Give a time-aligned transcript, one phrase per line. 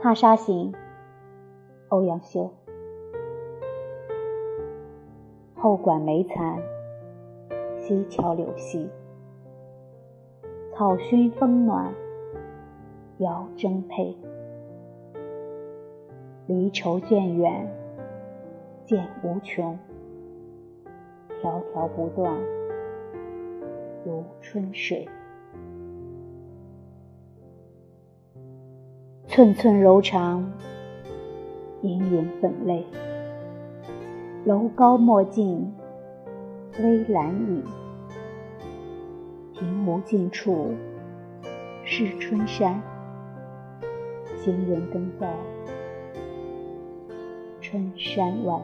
[0.00, 0.72] 踏沙行，
[1.88, 2.48] 欧阳修。
[5.56, 6.62] 后馆梅残，
[7.76, 8.88] 西桥柳稀。
[10.72, 11.92] 草熏风暖，
[13.18, 14.16] 遥征佩。
[16.46, 17.68] 离愁渐远，
[18.84, 19.76] 渐无穷。
[21.40, 22.32] 条条不断，
[24.04, 25.08] 如春水。
[29.30, 30.50] 寸寸柔肠，
[31.82, 32.86] 盈盈粉泪。
[34.46, 35.70] 楼高莫近，
[36.80, 37.62] 危阑倚。
[39.52, 40.70] 平无尽处，
[41.84, 42.80] 是春山。
[44.42, 45.30] 行人登在
[47.60, 48.58] 春山外。